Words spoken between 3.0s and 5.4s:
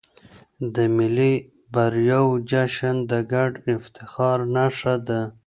د ګډ افتخار نښه ده.